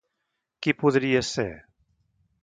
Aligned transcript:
Qui 0.65 0.73
podria 0.83 1.21
ser? 1.27 1.45